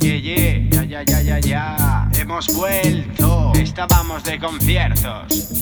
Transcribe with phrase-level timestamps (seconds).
[0.00, 2.10] Ye, ye, ya, ya, ya, ya, ya.
[2.18, 3.52] Hemos vuelto.
[3.54, 5.52] Estábamos de conciertos.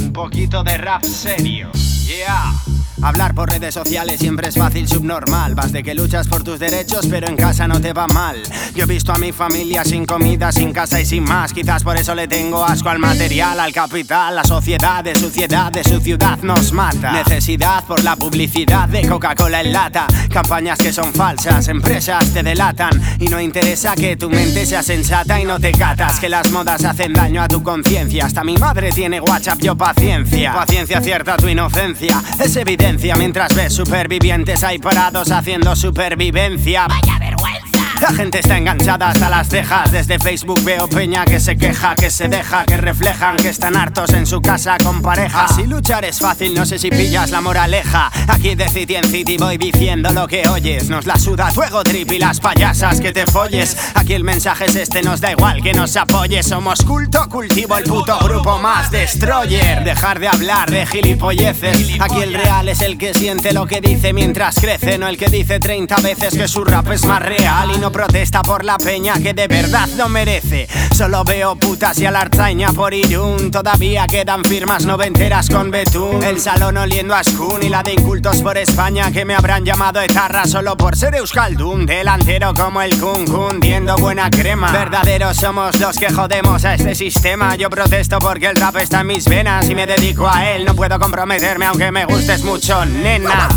[0.00, 1.70] Un poquito de rap serio.
[2.06, 2.79] Yeah.
[3.02, 5.54] Hablar por redes sociales siempre es fácil, subnormal.
[5.54, 8.42] Vas de que luchas por tus derechos, pero en casa no te va mal.
[8.74, 11.54] Yo he visto a mi familia sin comida, sin casa y sin más.
[11.54, 14.36] Quizás por eso le tengo asco al material, al capital.
[14.36, 17.12] La sociedad de suciedad de su ciudad nos mata.
[17.12, 20.06] Necesidad por la publicidad de Coca-Cola en lata.
[20.30, 22.90] Campañas que son falsas, empresas te delatan.
[23.18, 26.20] Y no interesa que tu mente sea sensata y no te catas.
[26.20, 28.26] Que las modas hacen daño a tu conciencia.
[28.26, 30.52] Hasta mi madre tiene WhatsApp, yo paciencia.
[30.52, 32.22] Paciencia cierta tu inocencia.
[32.38, 36.88] Es evidente mientras ves supervivientes ahí parados haciendo supervivencia.
[36.88, 37.59] Vaya vergüenza.
[38.00, 39.92] La gente está enganchada hasta las cejas.
[39.92, 44.14] Desde Facebook veo peña que se queja, que se deja, que reflejan que están hartos
[44.14, 45.46] en su casa con pareja.
[45.48, 48.10] Si luchar es fácil, no sé si pillas la moraleja.
[48.26, 50.88] Aquí de City en City voy diciendo lo que oyes.
[50.88, 53.76] Nos la suda fuego trip y las payasas que te folles.
[53.94, 56.46] Aquí el mensaje es este, nos da igual que nos apoyes.
[56.46, 59.84] Somos culto, cultivo el puto grupo más destroyer.
[59.84, 62.00] Dejar de hablar de gilipolleces.
[62.00, 65.28] Aquí el real es el que siente lo que dice mientras crece, no el que
[65.28, 69.14] dice 30 veces que su rap es más real y no protesta por la peña
[69.14, 70.68] que de verdad no merece.
[70.96, 73.50] Solo veo putas y alarzaña por Irún.
[73.50, 76.22] Todavía quedan firmas noventeras con Betún.
[76.22, 80.00] El salón oliendo a Skun y la de incultos por España que me habrán llamado
[80.00, 81.86] etarra solo por ser Euskaldun.
[81.86, 84.72] Delantero como el Kun cundiendo buena crema.
[84.72, 87.56] Verdaderos somos los que jodemos a este sistema.
[87.56, 90.64] Yo protesto porque el rap está en mis venas y me dedico a él.
[90.64, 93.48] No puedo comprometerme aunque me gustes mucho, nena.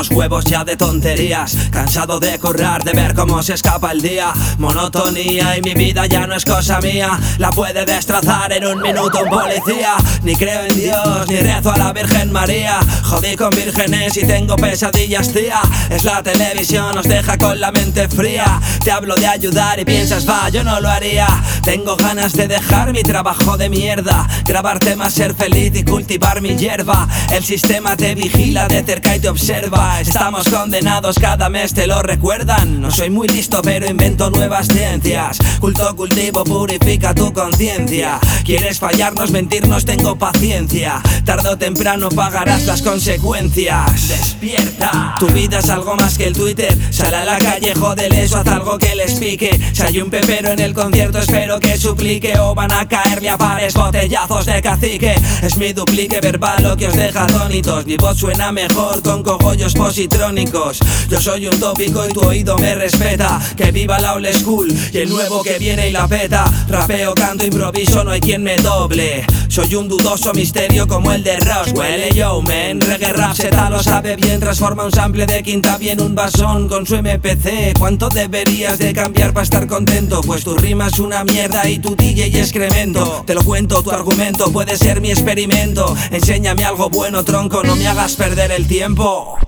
[0.00, 1.54] Los huevos ya de tonterías.
[1.70, 4.32] Cansado de currar, de ver cómo se escapa el día.
[4.56, 7.20] Monotonía y mi vida ya no es cosa mía.
[7.36, 9.96] La puede destrozar en un minuto un policía.
[10.22, 12.78] Ni creo en Dios, ni rezo a la Virgen María.
[13.02, 15.60] Jodí con vírgenes y tengo pesadillas, tía.
[15.90, 18.58] Es la televisión, nos deja con la mente fría.
[18.82, 21.26] Te hablo de ayudar y piensas, va, yo no lo haría.
[21.62, 24.26] Tengo ganas de dejar mi trabajo de mierda.
[24.46, 27.06] Grabar temas, ser feliz y cultivar mi hierba.
[27.30, 29.89] El sistema te vigila de cerca y te observa.
[29.98, 32.80] Estamos condenados, cada mes te lo recuerdan.
[32.80, 35.38] No soy muy listo, pero invento nuevas ciencias.
[35.60, 38.18] Culto, cultivo, purifica tu conciencia.
[38.44, 41.02] Quieres fallarnos, mentirnos, tengo paciencia.
[41.24, 44.08] Tarde o temprano pagarás las consecuencias.
[44.08, 45.14] Despierta.
[45.18, 46.76] Tu vida es algo más que el Twitter.
[46.90, 49.60] Sal a la calle, jódele eso, haz algo que les pique.
[49.72, 52.38] Si hay un pepero en el concierto, espero que suplique.
[52.38, 55.14] O van a caerle a pares botellazos de cacique.
[55.42, 57.84] Es mi duplique verbal lo que os deja atónitos.
[57.86, 60.78] Mi voz suena mejor con cogollos positrónicos.
[61.08, 63.40] Yo soy un tópico y tu oído me respeta.
[63.56, 66.44] Que viva la old school y el nuevo que viene y la peta.
[66.68, 69.24] Rapeo, canto, improviso, no hay quien me doble.
[69.48, 72.14] Soy un dudoso misterio como el de Roswell.
[72.14, 74.38] Yo, man, reggae rap, Z lo sabe bien.
[74.38, 77.78] Transforma un sample de quinta bien un basón con su MPC.
[77.78, 80.20] ¿Cuánto deberías de cambiar para estar contento?
[80.20, 83.24] Pues tu rima es una mierda y tu DJ excremento.
[83.26, 85.96] Te lo cuento, tu argumento puede ser mi experimento.
[86.10, 89.38] Enséñame algo bueno, tronco, no me hagas perder el tiempo.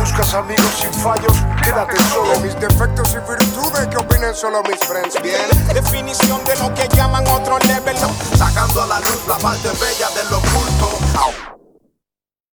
[0.00, 1.32] Buscas amigos sin fallos,
[1.62, 2.40] quédate solo.
[2.40, 5.22] Mis defectos y virtudes, que opinen solo mis friends.
[5.22, 7.96] Bien, Definición de lo que llaman otro level.
[8.36, 9.99] sacando a la luz la parte bella